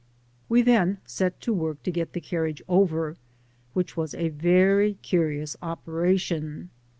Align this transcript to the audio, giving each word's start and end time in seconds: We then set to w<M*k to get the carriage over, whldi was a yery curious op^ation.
We 0.49 0.63
then 0.63 0.97
set 1.05 1.39
to 1.41 1.53
w<M*k 1.53 1.79
to 1.83 1.91
get 1.91 2.13
the 2.13 2.21
carriage 2.21 2.63
over, 2.67 3.17
whldi 3.75 3.95
was 3.95 4.15
a 4.15 4.31
yery 4.31 4.95
curious 5.03 5.55
op^ation. 5.61 6.69